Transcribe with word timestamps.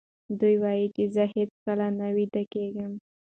دی 0.39 0.55
وایي 0.61 0.85
چې 0.95 1.03
زه 1.15 1.23
هیڅکله 1.35 1.87
نه 1.99 2.07
ویده 2.15 2.43
کېږم. 2.53 2.91